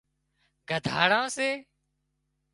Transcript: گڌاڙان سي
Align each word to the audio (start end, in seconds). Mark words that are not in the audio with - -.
گڌاڙان 0.69 1.25
سي 1.35 1.49